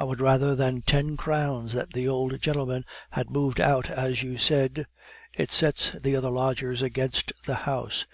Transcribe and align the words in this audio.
I 0.00 0.04
would 0.04 0.22
rather 0.22 0.54
than 0.54 0.80
ten 0.80 1.18
crowns 1.18 1.74
that 1.74 1.92
the 1.92 2.08
old 2.08 2.40
gentlemen 2.40 2.86
had 3.10 3.28
moved 3.28 3.60
out 3.60 3.90
as 3.90 4.22
you 4.22 4.38
said. 4.38 4.86
It 5.36 5.52
sets 5.52 5.90
the 5.90 6.16
other 6.16 6.30
lodgers 6.30 6.80
against 6.80 7.34
the 7.44 7.54
house. 7.56 8.06